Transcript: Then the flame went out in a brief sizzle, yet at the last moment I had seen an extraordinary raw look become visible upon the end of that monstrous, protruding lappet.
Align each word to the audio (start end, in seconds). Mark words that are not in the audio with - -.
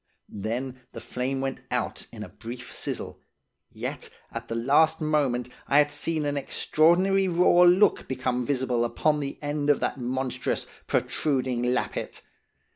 Then 0.39 0.79
the 0.93 0.99
flame 0.99 1.41
went 1.41 1.59
out 1.69 2.07
in 2.11 2.23
a 2.23 2.29
brief 2.29 2.73
sizzle, 2.73 3.21
yet 3.71 4.09
at 4.31 4.47
the 4.47 4.55
last 4.55 4.99
moment 4.99 5.49
I 5.67 5.77
had 5.77 5.91
seen 5.91 6.25
an 6.25 6.37
extraordinary 6.37 7.27
raw 7.27 7.61
look 7.65 8.07
become 8.07 8.43
visible 8.43 8.83
upon 8.83 9.19
the 9.19 9.37
end 9.43 9.69
of 9.69 9.79
that 9.81 9.99
monstrous, 9.99 10.65
protruding 10.87 11.61
lappet. 11.75 12.23